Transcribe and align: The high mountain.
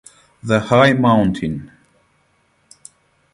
The 0.41 0.59
high 0.61 0.93
mountain. 0.93 1.71